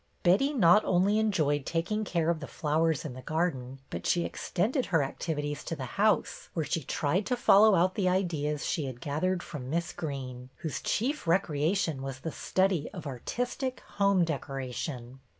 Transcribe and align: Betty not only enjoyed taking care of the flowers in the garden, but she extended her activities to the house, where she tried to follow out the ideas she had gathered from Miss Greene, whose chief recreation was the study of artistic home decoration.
Betty 0.23 0.51
not 0.51 0.83
only 0.83 1.19
enjoyed 1.19 1.63
taking 1.63 2.03
care 2.03 2.31
of 2.31 2.39
the 2.39 2.47
flowers 2.47 3.05
in 3.05 3.13
the 3.13 3.21
garden, 3.21 3.77
but 3.91 4.07
she 4.07 4.25
extended 4.25 4.87
her 4.87 5.03
activities 5.03 5.63
to 5.65 5.75
the 5.75 5.85
house, 5.93 6.49
where 6.55 6.65
she 6.65 6.81
tried 6.81 7.27
to 7.27 7.37
follow 7.37 7.75
out 7.75 7.93
the 7.93 8.09
ideas 8.09 8.65
she 8.65 8.85
had 8.85 8.99
gathered 8.99 9.43
from 9.43 9.69
Miss 9.69 9.93
Greene, 9.93 10.49
whose 10.61 10.81
chief 10.81 11.27
recreation 11.27 12.01
was 12.01 12.21
the 12.21 12.31
study 12.31 12.89
of 12.91 13.05
artistic 13.05 13.81
home 13.81 14.25
decoration. 14.25 15.19